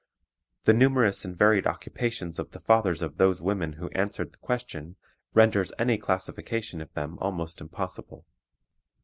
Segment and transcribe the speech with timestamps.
[0.63, 4.95] The numerous and varied occupations of the fathers of those women who answered the question
[5.35, 8.25] renders any classification of them almost impossible.